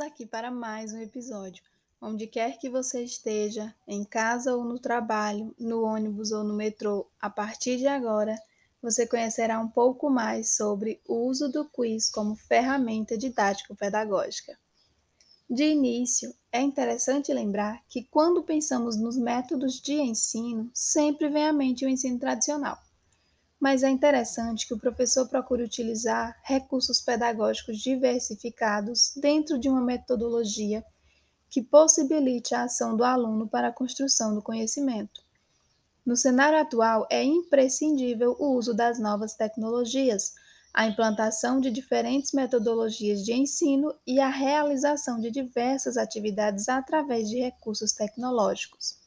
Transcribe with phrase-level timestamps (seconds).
[0.00, 1.62] aqui para mais um episódio.
[2.00, 7.06] Onde quer que você esteja, em casa ou no trabalho, no ônibus ou no metrô,
[7.20, 8.36] a partir de agora,
[8.82, 14.58] você conhecerá um pouco mais sobre o uso do quiz como ferramenta didático-pedagógica.
[15.48, 21.52] De início, é interessante lembrar que quando pensamos nos métodos de ensino, sempre vem à
[21.52, 22.82] mente o ensino tradicional
[23.62, 30.84] mas é interessante que o professor procure utilizar recursos pedagógicos diversificados dentro de uma metodologia
[31.48, 35.22] que possibilite a ação do aluno para a construção do conhecimento.
[36.04, 40.32] No cenário atual, é imprescindível o uso das novas tecnologias,
[40.74, 47.38] a implantação de diferentes metodologias de ensino e a realização de diversas atividades através de
[47.38, 49.01] recursos tecnológicos.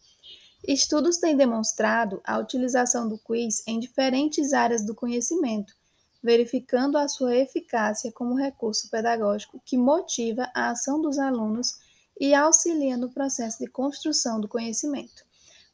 [0.68, 5.76] Estudos têm demonstrado a utilização do quiz em diferentes áreas do conhecimento,
[6.24, 11.78] verificando a sua eficácia como recurso pedagógico que motiva a ação dos alunos
[12.20, 15.24] e auxilia no processo de construção do conhecimento.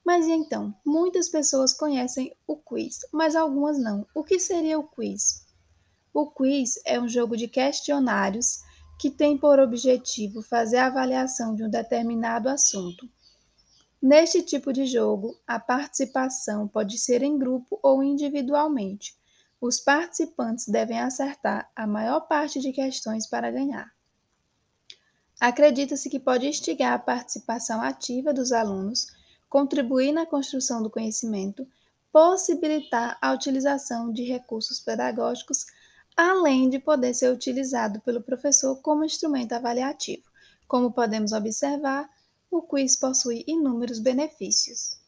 [0.04, 0.76] Mas então?
[0.86, 4.06] Muitas pessoas conhecem o quiz, mas algumas não.
[4.14, 5.46] O que seria o quiz?
[6.14, 8.60] O quiz é um jogo de questionários
[9.00, 13.08] que tem por objetivo fazer a avaliação de um determinado assunto
[14.02, 19.16] Neste tipo de jogo, a participação pode ser em grupo ou individualmente.
[19.60, 23.94] Os participantes devem acertar a maior parte de questões para ganhar.
[25.40, 29.06] Acredita-se que pode instigar a participação ativa dos alunos,
[29.48, 31.68] contribuir na construção do conhecimento,
[32.12, 35.68] possibilitar a utilização de recursos pedagógicos,
[36.18, 40.24] além de poder ser utilizado pelo professor como instrumento avaliativo.
[40.68, 42.10] Como podemos observar,
[42.52, 45.01] o quiz possui inúmeros benefícios.